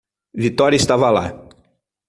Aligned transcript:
Vitória 0.33 0.75
estava 0.77 1.11
lá. 1.11 1.25